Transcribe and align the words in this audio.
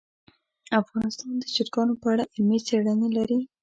افغانستان 0.81 1.33
د 1.37 1.43
چرګانو 1.55 1.93
په 2.01 2.07
اړه 2.13 2.23
علمي 2.33 2.59
څېړنې 2.67 3.09
لري. 3.17 3.39